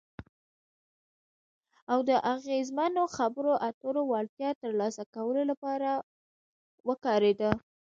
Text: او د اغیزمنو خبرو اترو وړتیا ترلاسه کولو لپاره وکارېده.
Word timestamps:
او 1.91 1.99
د 2.09 2.11
اغیزمنو 2.35 3.03
خبرو 3.15 3.53
اترو 3.67 4.01
وړتیا 4.11 4.49
ترلاسه 4.61 5.03
کولو 5.15 5.41
لپاره 5.51 5.89
وکارېده. 6.89 7.51